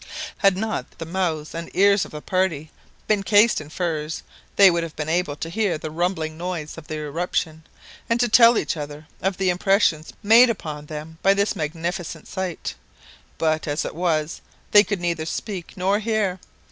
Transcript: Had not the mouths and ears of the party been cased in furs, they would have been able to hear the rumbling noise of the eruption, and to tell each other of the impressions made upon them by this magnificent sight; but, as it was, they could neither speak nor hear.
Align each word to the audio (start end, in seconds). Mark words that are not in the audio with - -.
Had 0.39 0.57
not 0.57 0.97
the 0.97 1.05
mouths 1.05 1.53
and 1.53 1.69
ears 1.75 2.05
of 2.05 2.11
the 2.13 2.23
party 2.23 2.71
been 3.05 3.21
cased 3.21 3.61
in 3.61 3.69
furs, 3.69 4.23
they 4.55 4.71
would 4.71 4.81
have 4.81 4.95
been 4.95 5.07
able 5.07 5.35
to 5.35 5.47
hear 5.47 5.77
the 5.77 5.91
rumbling 5.91 6.39
noise 6.39 6.75
of 6.75 6.87
the 6.87 6.95
eruption, 6.95 7.61
and 8.09 8.19
to 8.19 8.27
tell 8.27 8.57
each 8.57 8.75
other 8.75 9.05
of 9.21 9.37
the 9.37 9.51
impressions 9.51 10.11
made 10.23 10.49
upon 10.49 10.87
them 10.87 11.19
by 11.21 11.35
this 11.35 11.55
magnificent 11.55 12.27
sight; 12.27 12.73
but, 13.37 13.67
as 13.67 13.85
it 13.85 13.93
was, 13.93 14.41
they 14.71 14.83
could 14.83 14.99
neither 14.99 15.27
speak 15.27 15.73
nor 15.77 15.99
hear. 15.99 16.39